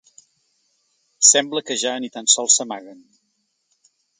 Sembla 1.27 1.63
que 1.67 1.77
ja 1.83 1.93
ni 2.01 2.11
tan 2.17 2.33
sols 2.37 2.57
s’amaguen. 2.61 3.07